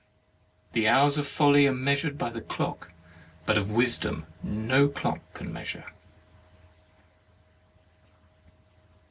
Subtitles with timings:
[0.73, 2.89] The hours of folly are measured by the clock,
[3.45, 5.85] but of wisdom no clock can measure.